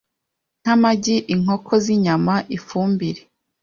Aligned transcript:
nk’amagi, 0.61 1.17
inkoko 1.33 1.71
z’inyama, 1.83 2.35
ifumbire 2.57 3.21